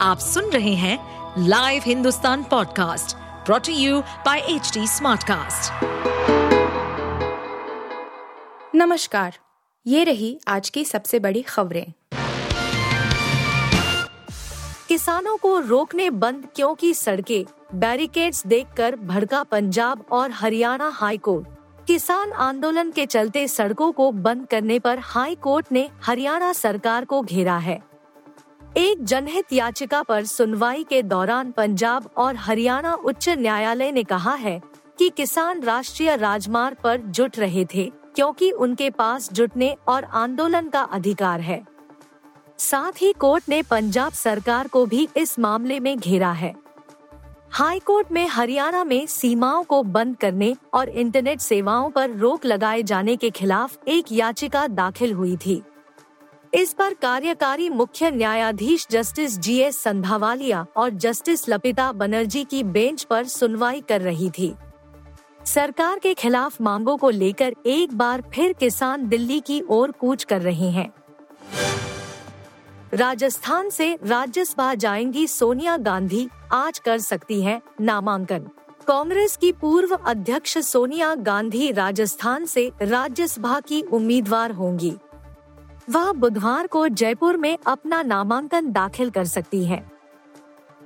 आप 0.00 0.18
सुन 0.18 0.44
रहे 0.44 0.74
हैं 0.74 0.98
live 1.38 1.82
Hindustan 1.86 2.42
podcast 2.42 3.16
brought to 3.16 3.72
you 3.72 4.00
by 4.00 4.38
H 4.38 4.72
Smartcast. 4.78 5.72
नमस्कार, 8.74 9.38
ये 9.86 10.04
रही 10.04 10.40
आज 10.48 10.70
की 10.70 10.84
सबसे 10.84 11.18
बड़ी 11.18 11.42
खबरें। 11.42 11.92
किसानों 14.88 15.36
को 15.36 15.58
रोकने 15.60 16.10
बंद 16.10 16.48
क्योंकि 16.56 16.94
सड़कें? 16.94 17.44
बैरिकेड्स 17.74 18.46
देखकर 18.46 18.96
भड़का 18.96 19.42
पंजाब 19.42 20.04
और 20.12 20.30
हरियाणा 20.30 20.88
हाई 20.88 21.18
कोर्ट। 21.18 21.46
किसान 21.86 22.32
आंदोलन 22.32 22.90
के 22.90 23.06
चलते 23.06 23.48
सड़कों 23.48 23.92
को 23.92 24.12
बंद 24.12 24.46
करने 24.46 24.78
पर 24.78 24.98
हाई 24.98 25.34
कोर्ट 25.34 25.72
ने 25.72 25.88
हरियाणा 26.02 26.52
सरकार 26.52 27.04
को 27.04 27.22
घेरा 27.22 27.58
है। 27.58 27.95
एक 28.76 29.04
जनहित 29.04 29.52
याचिका 29.52 30.02
पर 30.02 30.24
सुनवाई 30.24 30.82
के 30.84 31.00
दौरान 31.02 31.50
पंजाब 31.50 32.08
और 32.16 32.36
हरियाणा 32.36 32.92
उच्च 32.94 33.28
न्यायालय 33.28 33.90
ने 33.92 34.02
कहा 34.02 34.34
है 34.34 34.60
कि 34.98 35.08
किसान 35.08 35.62
राष्ट्रीय 35.62 36.16
राजमार्ग 36.16 36.76
पर 36.84 36.96
जुट 36.98 37.38
रहे 37.38 37.64
थे, 37.74 37.84
क्योंकि 38.16 38.50
उनके 38.50 38.90
पास 38.90 39.32
जुटने 39.32 39.74
और 39.88 40.04
आंदोलन 40.04 40.68
का 40.68 40.82
अधिकार 40.82 41.40
है। 41.40 41.62
साथ 42.58 43.00
ही 43.02 43.12
कोर्ट 43.12 43.48
ने 43.48 43.62
पंजाब 43.62 44.12
सरकार 44.12 44.68
को 44.68 44.84
भी 44.86 45.08
इस 45.16 45.38
मामले 45.38 45.78
में 45.80 45.96
घेरा 45.98 46.32
है। 46.32 46.54
हाई 47.50 47.78
कोर्ट 47.78 48.12
में 48.12 48.26
हरियाणा 48.28 48.82
में 48.84 49.06
सीमाओं 49.06 49.62
को 49.62 49.82
बंद 49.82 50.16
करने 50.16 50.54
और 50.74 50.88
इंटरनेट 50.88 51.40
सेवाओं 51.40 51.88
पर 51.90 52.10
रोक 52.10 52.44
लगाए 52.46 52.82
जाने 52.82 53.16
के 53.16 53.30
खिलाफ 53.30 53.78
एक 53.88 54.12
याचिका 54.12 54.66
दाखिल 54.66 55.12
हुई 55.12 55.36
थी। 55.36 55.62
इस 56.56 56.72
पर 56.72 56.94
कार्यकारी 56.94 57.68
मुख्य 57.70 58.10
न्यायाधीश 58.10 58.86
जस्टिस 58.90 59.38
जी 59.38 59.58
एस 59.58 59.78
संधावालिया 59.78 60.66
और 60.76 60.90
जस्टिस 60.90 61.48
लपिता 61.48 61.92
बनर्जी 61.92 62.44
की 62.44 62.62
बेंच 62.62 63.04
पर 63.04 63.24
सुनवाई 63.24 63.80
कर 63.80 64.00
रही 64.00 64.30
थी। 64.30 64.54
सरकार 65.44 65.98
के 65.98 66.14
खिलाफ 66.14 66.60
मांगों 66.60 66.96
को 66.96 67.10
लेकर 67.10 67.54
एक 67.66 67.94
बार 67.94 68.22
फिर 68.34 68.52
किसान 68.52 69.08
दिल्ली 69.08 69.40
की 69.40 69.62
ओर 69.68 69.90
कूच 69.90 70.24
कर 70.24 70.42
रहे 70.42 70.70
हैं। 70.70 70.92
राजस्थान 72.94 73.70
से 73.70 73.98
राज्यसभा 74.04 74.74
जाएँगी 74.74 75.26
सोनिया 75.26 75.76
गांधी, 75.76 76.28
आज 76.52 76.78
कर 76.78 76.98
सकती 76.98 77.42
हैं 77.42 77.62
नामांकन। 77.80 78.48
कांग्रेस 78.88 79.36
की 79.36 79.52
पूर्व 79.52 79.94
अध्यक्ष 79.94 80.58
सोनिया 80.58 81.14
गांधी 81.14 81.72
राजस्थान 81.72 82.44
से 82.44 82.72
राज्यसभा 82.82 83.60
की 83.60 83.82
उम्मीदवार 83.82 84.50
होंगी। 84.50 84.94
वह 85.88 86.12
बुधवार 86.12 86.66
को 86.66 86.88
जयपुर 86.88 87.36
में 87.36 87.56
अपना 87.66 88.02
नामांकन 88.02 88.70
दाखिल 88.72 89.10
कर 89.10 89.24
सकती 89.24 89.64
है। 89.64 89.90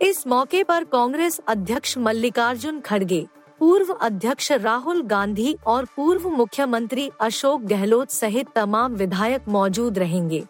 इस 0.02 0.26
मौके 0.26 0.62
पर 0.64 0.84
कांग्रेस 0.84 1.40
अध्यक्ष 1.48 1.98
मल्लिकार्जुन 1.98 2.80
खड़गे, 2.80 3.26
पूर्व 3.60 3.92
अध्यक्ष 3.92 4.52
राहुल 4.52 5.02
गांधी 5.02 5.56
और 5.66 5.84
पूर्व 5.96 6.28
मुख्यमंत्री 6.28 7.10
अशोक 7.20 7.62
गहलोत 7.62 8.10
सहित 8.10 8.48
तमाम 8.54 8.94
विधायक 8.94 9.48
मौजूद 9.48 9.98
रहेंगे। 9.98 10.44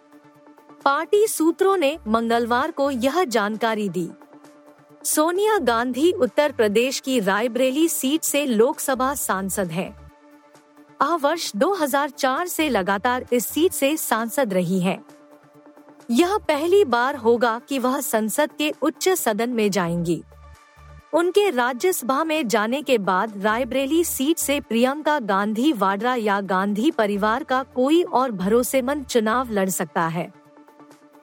पार्टी 0.85 1.27
सूत्रों 1.27 1.77
ने 1.77 1.97
मंगलवार 2.09 2.71
को 2.71 2.91
यह 2.91 3.25
जानकारी 3.25 3.89
दी। 3.89 4.09
सोनिया 5.05 5.59
गांधी 5.59 6.13
उत्तर 6.13 6.53
प्रदेश 6.53 7.01
की 7.01 7.21
रायबरेली 7.21 7.89
सीट 7.89 8.23
से 8.23 8.47
लोकसभा 8.47 9.15
सांसद 9.15 9.71
है। 9.71 10.10
आ 11.03 11.17
वर्ष 11.17 11.53
2004 11.57 12.47
से 12.47 12.69
लगातार 12.69 13.27
इस 13.33 13.47
सीट 13.47 13.73
से 13.73 13.97
सांसद 13.97 14.55
रही 14.55 14.81
है। 14.81 15.05
यह 16.11 16.39
पहली 16.39 16.85
बार 16.85 17.17
होगा 17.17 17.61
कि 17.69 17.79
वह 17.79 18.01
संसद 18.01 18.53
के 18.53 18.73
उच्च 18.83 19.09
सदन 19.09 19.51
में 19.51 19.71
जाएँगी। 19.71 20.23
उनके 21.13 21.51
राज्यसभा 21.51 22.25
में 22.25 22.49
जाने 22.49 22.83
के 22.83 22.99
बाद 22.99 23.43
रायबरेली 23.45 24.05
सीट 24.05 24.39
से 24.39 24.61
प्रियंका 24.61 25.19
गांधी 25.19 25.73
वाड्रा 25.73 26.15
या 26.15 26.41
गांधी 26.41 26.91
परिवार 26.91 27.45
का 27.45 27.63
कोई 27.63 28.03
और 28.03 28.31
भरोसेमंद 28.31 29.05
चुनाव 29.05 29.51
लड़ 29.51 29.69
सकता 29.69 30.07
है। 30.07 30.33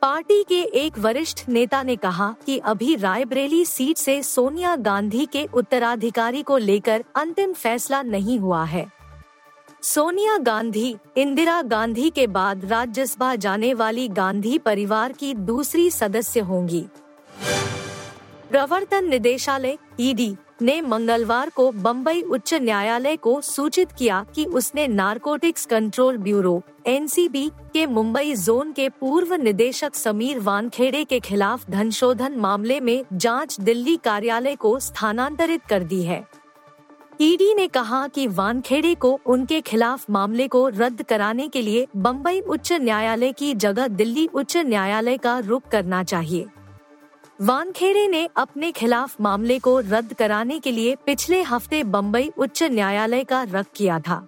पार्टी 0.01 0.43
के 0.43 0.61
एक 0.61 0.99
वरिष्ठ 0.99 1.49
नेता 1.49 1.83
ने 1.83 1.95
कहा 1.95 2.35
कि 2.45 2.57
अभी 2.57 2.95
रायबरेली 2.95 3.65
सीट 3.65 3.97
से 3.97 4.23
सोनिया 4.23 4.75
गांधी 4.75 5.25
के 5.25 5.47
उत्तराधिकारी 5.53 6.41
को 6.41 6.57
लेकर 6.57 7.03
अंतिम 7.15 7.53
फैसला 7.53 8.01
नहीं 8.01 8.39
हुआ 8.39 8.63
है। 8.63 8.96
सोनिया 9.83 10.37
गांधी, 10.37 10.95
इंदिरा 11.17 11.61
गांधी 11.61 12.09
के 12.09 12.27
बाद 12.27 12.65
राज्यसभा 12.65 13.35
जाने 13.35 13.73
वाली 13.73 14.07
गांधी 14.07 14.57
परिवार 14.57 15.11
की 15.11 15.33
दूसरी 15.33 15.89
सदस्य 15.91 16.39
होंगी। 16.39 16.85
प्रवर्तन 18.51 19.05
निदेशालय, 19.05 19.77
ईडी, 19.99 20.35
ने 20.61 20.81
मंगलवार 20.81 21.49
को 21.49 21.71
बम्बई 21.71 22.21
उच्च 22.21 22.53
न्यायालय 22.53 23.15
को 23.15 23.41
सूचित 23.41 23.91
किया 23.91 24.25
कि 24.35 24.45
उसने 24.45 24.87
नारकोटिक्स 24.87 25.65
कंट्रोल 25.65 26.17
ब्यूरो, 26.17 26.61
एनसीबी, 26.85 27.49
के 27.73 27.85
मुंबई 27.85 28.35
जोन 28.35 28.71
के 28.71 28.89
पूर्व 28.89 29.33
निदेशक 29.33 29.95
समीर 29.95 30.39
वानखेड़े 30.39 31.03
के 31.03 31.19
खिलाफ 31.19 31.69
धनशोधन 31.69 32.33
मामले 32.33 32.79
में 32.79 33.03
जाँच 33.13 33.59
दिल्ली 33.59 33.97
कार्यालय 33.97 34.55
को 34.55 34.79
स्थानांतरित 34.79 35.61
कर 35.69 35.83
दी 35.83 36.03
है। 36.03 36.36
ईडी 37.21 37.53
ने 37.53 37.67
कहा 37.67 38.07
कि 38.07 38.27
वानखेड़े 38.27 38.95
को 38.95 39.19
उनके 39.25 39.61
खिलाफ 39.61 40.09
मामले 40.09 40.47
को 40.47 40.67
रद्द 40.69 41.03
कराने 41.03 41.47
के 41.47 41.61
लिए 41.61 41.87
बम्बई 41.95 42.39
उच्च 42.39 42.73
न्यायालय 42.73 43.31
की 43.31 43.53
जगह 43.53 43.87
दिल्ली 43.87 44.27
उच्च 44.27 44.57
न्यायालय 44.57 45.17
का 45.17 45.39
रुख 45.39 45.67
करना 45.67 46.03
चाहिए। 46.03 46.45
वानखेड़े 47.41 48.07
ने 48.07 48.29
अपने 48.35 48.71
खिलाफ 48.71 49.21
मामले 49.21 49.59
को 49.59 49.79
रद्द 49.79 50.13
कराने 50.13 50.59
के 50.59 50.71
लिए 50.71 50.95
पिछले 50.95 51.41
हफ़्ते 51.41 51.83
बम्बई 51.83 52.31
उच्च 52.37 52.63
न्यायालय 52.63 53.23
का 53.23 53.43
रख 53.43 53.65
किया 53.75 53.99
था। 53.99 54.27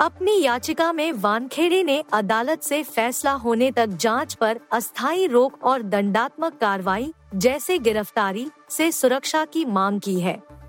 अपनी 0.00 0.40
याचिका 0.42 0.92
में 0.92 1.12
वानखेड़े 1.12 1.82
ने 1.82 2.04
अदालत 2.12 2.62
से 2.62 2.82
फैसला 2.82 3.32
होने 3.32 3.70
तक 3.70 3.86
जाँच 3.86 4.34
पर 4.34 4.60
अस्थायी 4.72 5.26
रोक 5.26 5.64
और 5.64 5.82
दंडात्मक 5.82 6.56
कार्रवाई, 6.60 7.12
जैसे 7.34 7.78
गिरफ्तारी 7.78 8.50
से 8.68 8.92
सुरक्षा 8.92 9.44
की 9.44 9.64
मांग 9.64 10.00
की 10.00 10.20
है। 10.20 10.59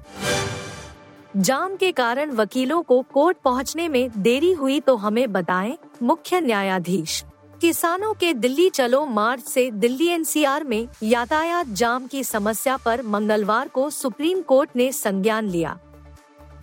जाम 1.36 1.76
के 1.76 1.92
कारण 1.92 2.32
वकीलों 2.32 2.82
को 2.82 3.02
कोर्ट 3.14 3.38
पहुँचने 3.44 3.88
में 3.88 4.10
देरी 4.18 4.52
हुई 4.52 4.80
तो 4.80 4.96
हमें 4.96 5.32
बताएँ 5.34 5.78
मुख्य 6.04 6.40
न्यायाधीश। 6.42 7.24
किसानों 7.62 8.14
के 8.14 8.34
दिल्ली 8.34 8.70
चलो 8.70 9.06
मार्च 9.06 9.44
से 9.44 9.70
दिल्ली 9.72 10.08
एनसीआर 10.08 10.64
में 10.64 10.88
यातायात 11.04 11.68
जाम 11.74 12.08
की 12.08 12.24
समस्या 12.24 12.76
पर 12.78 13.02
मंगलवार 13.02 13.68
को 13.68 13.90
सुप्रीम 13.90 14.42
कोर्ट 14.42 14.70
ने 14.76 14.92
संज्ञान 14.92 15.50
लिया। 15.50 15.78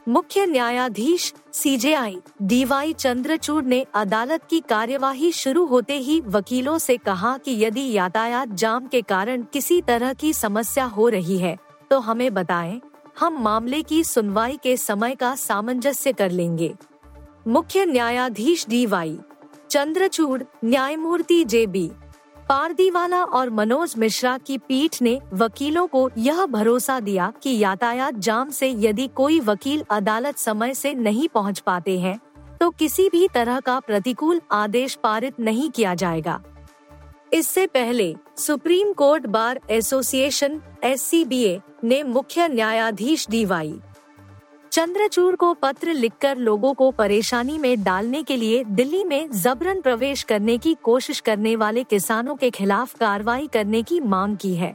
मुख्य 0.09 0.45
न्यायाधीश 0.47 1.33
सीजेआई 1.53 2.19
डीवाई 2.43 2.93
चंद्रचूड़ 2.93 3.65
ने 3.65 3.85
अदालत 3.95 4.45
की 4.51 4.61
कार्यवाही 4.61 5.33
शुरू 5.33 5.65
होते 5.67 5.97
ही 5.99 6.21
वकीलों 6.27 6.77
से 6.79 6.97
कहा 6.97 7.37
कि 7.39 7.55
यदि 7.65 7.91
यातायात 7.93 8.49
जाम 8.55 8.87
के 8.87 9.03
कारण 9.03 9.43
किसी 9.53 9.81
तरह 9.83 10.13
की 10.13 10.33
समस्या 10.33 10.85
हो 10.87 11.09
रही 11.09 11.39
है 11.39 11.57
तो 11.91 11.99
हमें 11.99 12.33
बताएँ, 12.35 12.81
हम 13.19 13.39
मामले 13.43 13.83
की 13.83 14.03
सुनवाई 14.05 14.59
के 14.63 14.77
समय 14.77 15.15
का 15.15 15.35
सामंजस्य 15.35 16.13
कर 16.13 16.31
लेंगे। 16.31 16.75
मुख्य 17.49 17.85
न्यायाधीश 17.87 18.67
डी 18.69 18.85
वाई, 18.87 19.19
चंद्रचूड़, 19.71 20.43
न्यायमूर्ति 20.65 21.43
जे 21.45 21.67
बी, 21.67 21.91
पारदीवाला 22.49 23.23
और 23.25 23.51
मनोज 23.51 23.95
मिश्रा 23.99 24.37
की 24.39 24.59
पीठ 24.59 25.01
ने 25.03 25.19
वकीलों 25.33 25.87
को 25.87 26.09
यह 26.19 26.45
भरोसा 26.47 26.99
दिया 27.01 27.33
कि 27.43 27.57
यातायात 27.59 28.15
जाम 28.17 28.51
से 28.51 28.71
यदि 28.71 29.09
कोई 29.09 29.41
वकील 29.41 29.85
अदालत 29.91 30.39
समय 30.39 30.75
से 30.75 30.95
नहीं 30.95 31.29
पहुँच 31.29 31.61
पाते 31.61 31.99
हैं 31.99 32.19
तो 32.61 32.71
किसी 32.71 33.09
भी 33.09 33.27
तरह 33.29 33.61
का 33.61 33.79
प्रतिकूल 33.81 34.41
आदेश 34.53 34.95
पारित 34.95 35.41
नहीं 35.41 35.71
किया 35.71 35.95
जाएगा। 35.95 36.41
इससे 37.33 37.67
पहले 37.67 38.15
Supreme 38.37 38.93
Court 38.93 39.27
Bar 39.27 39.61
Association, 39.71 40.61
SCBA 40.85 41.61
ने 41.85 42.03
मुख्य 42.03 42.49
न्यायाधीश 42.49 43.27
डीवाई 43.31 43.75
चंद्रचूर 44.73 45.37
को 45.37 45.53
पत्र 45.55 45.93
लिखकर 45.93 46.37
लोगों 46.37 46.73
को 46.75 46.91
परेशानी 46.91 47.59
में 47.59 47.83
डालने 47.83 48.23
के 48.23 48.37
लिए 48.37 48.65
दिल्ली 48.65 49.05
में 49.05 49.31
जबरन 49.33 49.81
प्रवेश 49.81 50.23
करने 50.23 50.59
की 50.59 50.75
कोशिश 50.83 51.21
करने 51.21 51.55
वाले 51.57 51.85
किसानों 51.85 52.37
के 52.37 52.51
खिलाफ 52.51 52.95
कार्रवाई 52.95 53.47
करने 53.47 53.83
की 53.83 54.01
मांग 54.01 54.37
की 54.37 54.55
है। 54.55 54.75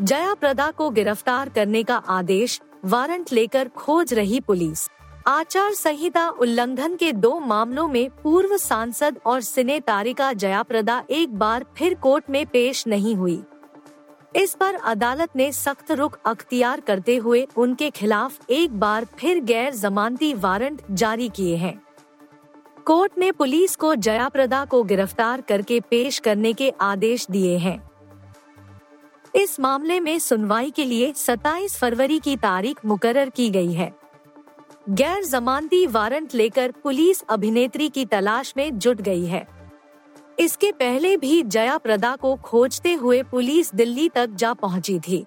जया 0.00 0.34
प्रदा 0.34 0.70
को 0.70 0.90
गिरफ़्तार 0.90 1.48
करने 1.48 1.82
का 1.82 1.96
आदेश, 1.96 2.60
वारंट 2.84 3.32
लेकर 3.32 3.68
खोज 3.68 4.14
रही 4.14 4.40
पुलिस। 4.40 4.88
आचार 5.26 5.72
संहिता 5.72 6.28
उल्लंघन 6.30 6.96
के 6.96 7.12
दो 7.12 7.38
मामलों 7.40 7.88
में 7.88 8.08
पूर्व 8.22 8.56
सांसद 8.56 9.18
और 9.26 9.40
सिने 9.40 9.80
तारिका 9.80 10.32
जया 10.32 10.62
प्रदा 10.62 11.02
एक 11.10 11.34
बार 11.34 11.66
फिर 11.76 11.94
कोर्ट 11.94 12.30
में 12.30 12.44
पेश 12.46 12.86
नहीं 12.86 13.14
हुई। 13.14 13.42
इस 14.36 14.54
पर 14.54 14.74
अदालत 14.74 15.28
ने 15.36 15.52
सख्त 15.52 15.90
रुख 15.90 16.18
अख्तियार 16.26 16.80
करते 16.80 17.16
हुए 17.16 17.46
उनके 17.56 17.90
खिलाफ 17.90 18.50
एक 18.50 18.80
बार 18.80 19.04
फिर 19.04 19.40
गैर 19.40 19.74
जमानती 19.74 20.34
वारंट 20.34 20.82
जारी 20.90 21.28
किए 21.28 21.56
हैं। 21.56 21.82
कोर्ट 22.84 23.12
ने 23.18 23.32
पुलिस 23.32 23.76
को 23.76 23.94
जयाप्रदा 23.94 24.64
को 24.64 24.82
गिरफ़्तार 24.82 25.40
करके 25.40 25.80
पेश 25.80 26.18
करने 26.18 26.52
के 26.52 26.72
आदेश 26.80 27.26
दिए 27.30 27.58
हैं। 27.58 27.90
इस 29.34 29.60
मामले 29.60 30.00
में 30.00 30.18
सुनवाई 30.18 30.70
के 30.70 30.84
लिए 30.84 31.12
27 31.12 31.76
फरवरी 31.76 32.18
की 32.18 32.36
तारीख 32.36 32.84
मुकर्र 32.86 33.28
की 33.28 33.50
गई 33.50 33.72
है। 33.72 33.92
गैर 34.88 35.24
जमानती 35.24 35.86
वारंट 35.86 36.34
लेकर 36.34 36.72
पुलिस 36.82 37.22
अभिनेत्री 37.22 37.88
की 37.88 38.04
तलाश 38.04 38.54
में 38.56 38.78
जुट 38.78 39.00
गई 39.00 39.24
है। 39.24 39.51
इसके 40.38 40.72
पहले 40.72 41.16
भी 41.16 41.42
जया 41.42 41.78
प्रदा 41.78 42.16
को 42.16 42.36
खोजते 42.36 42.92
हुए 42.92 43.22
पुलिस 43.22 43.74
दिल्ली 43.74 44.08
तक 44.08 44.26
जा 44.26 44.54
पहुँची 44.54 44.98
थी। 44.98 45.26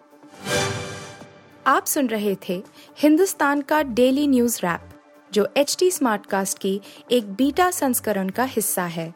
आप 1.67 1.85
सुन 1.85 2.07
रहे 2.07 2.37
थे 2.49 2.63
हिंदुस्तान 2.99 3.61
का 3.61 3.83
डेली 3.83 4.27
न्यूज़ 4.27 4.59
रैप, 4.63 4.81
जो 5.33 5.47
एच 5.57 5.75
टी 5.79 5.91
स्मार्टकास्ट 5.91 6.57
की 6.57 6.81
एक 7.11 7.33
बीटा 7.33 7.71
संस्करण 7.71 8.29
का 8.29 8.43
हिस्सा 8.43 8.83
है। 8.83 9.13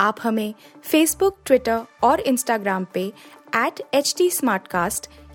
आप 0.00 0.16
हमें 0.22 0.54
फेसबुक 0.82 1.38
ट्विटर 1.46 1.80
और 2.02 2.20
इंस्टाग्राम 2.20 2.86
पे 2.94 3.12
एट 3.56 3.82
एच 3.94 4.14
टी 4.18 4.30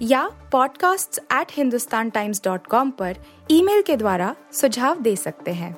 या 0.01 0.31
podcasts@hindustantimes.com 0.55 2.91
पर 2.91 3.15
ईमेल 3.51 3.81
के 3.81 3.97
द्वारा 3.97 4.35
सुझाव 4.51 5.01
दे 5.01 5.15
सकते 5.15 5.51
हैं। 5.51 5.77